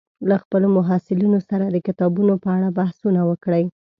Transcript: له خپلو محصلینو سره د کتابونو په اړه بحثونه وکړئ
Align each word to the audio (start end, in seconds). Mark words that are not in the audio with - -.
له 0.29 0.35
خپلو 0.43 0.67
محصلینو 0.77 1.39
سره 1.49 1.65
د 1.69 1.77
کتابونو 1.87 2.33
په 2.43 2.49
اړه 2.57 2.69
بحثونه 2.79 3.21
وکړئ 3.29 3.65